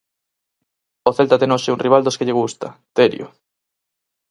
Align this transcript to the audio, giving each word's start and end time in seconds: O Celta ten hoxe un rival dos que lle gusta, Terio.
O 1.09 1.11
Celta 1.17 1.39
ten 1.41 1.53
hoxe 1.55 1.73
un 1.73 1.81
rival 1.85 2.01
dos 2.03 2.17
que 2.17 2.27
lle 2.27 2.39
gusta, 2.41 2.67
Terio. 2.97 3.27